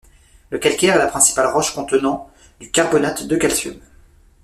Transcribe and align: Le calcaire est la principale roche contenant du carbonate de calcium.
Le 0.49 0.57
calcaire 0.57 0.95
est 0.95 0.97
la 0.97 1.05
principale 1.05 1.45
roche 1.53 1.75
contenant 1.75 2.27
du 2.59 2.71
carbonate 2.71 3.27
de 3.27 3.35
calcium. 3.37 3.75